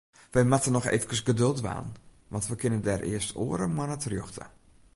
[0.33, 1.87] Wy moatte noch eefkes geduld dwaan,
[2.33, 4.45] want we kinne dêr earst oare moanne terjochte.